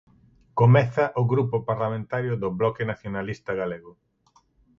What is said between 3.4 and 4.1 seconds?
Galego.